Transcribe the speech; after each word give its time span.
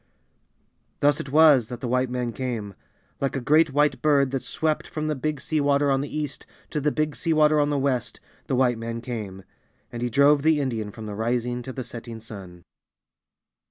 Thus 0.99 1.19
it 1.19 1.29
was 1.31 1.67
that 1.67 1.79
the 1.79 1.87
White 1.87 2.09
man 2.09 2.33
came. 2.33 2.73
Like 3.19 3.35
a 3.35 3.39
great 3.39 3.71
White 3.71 4.01
Bird 4.01 4.31
that 4.31 4.41
swept 4.41 4.87
from 4.87 5.05
the 5.05 5.15
Big 5.15 5.39
Sea 5.39 5.61
Water 5.61 5.91
on 5.91 6.01
the 6.01 6.09
east 6.17 6.47
to 6.71 6.81
the 6.81 6.91
Big 6.91 7.15
Sea 7.15 7.33
Water 7.33 7.59
on 7.59 7.69
the 7.69 7.77
west, 7.77 8.19
the 8.47 8.55
White 8.55 8.79
man 8.79 8.99
came; 9.01 9.43
and 9.91 10.01
he 10.01 10.09
drove 10.09 10.41
the 10.41 10.59
Indian 10.59 10.89
from 10.89 11.05
the 11.05 11.13
rising 11.13 11.61
to 11.61 11.71
the 11.71 11.83
setting 11.83 12.19
sun. 12.19 12.63